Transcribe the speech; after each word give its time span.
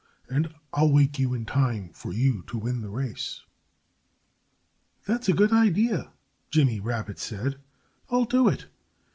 And 0.27 0.55
I'll 0.73 0.91
wake 0.91 1.19
you 1.19 1.35
in 1.35 1.45
time 1.45 1.89
for 1.93 2.11
you 2.11 2.41
to 2.47 2.57
win 2.57 2.81
the 2.81 2.89
race." 2.89 3.43
"That's 5.05 5.29
a 5.29 5.33
good 5.33 5.53
idea," 5.53 6.11
Jimmy 6.49 6.79
Rabbit 6.79 7.19
said. 7.19 7.59
"I'll 8.09 8.25
do 8.25 8.47
it!" 8.49 8.65